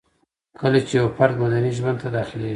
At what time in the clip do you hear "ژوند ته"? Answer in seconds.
1.77-2.07